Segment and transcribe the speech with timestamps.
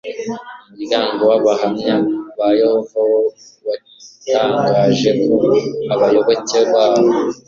[0.69, 1.95] umuryango w'abahamya
[2.37, 3.21] ba yehova wo
[3.67, 5.35] watangaje ko
[5.93, 7.05] abayoboke bawo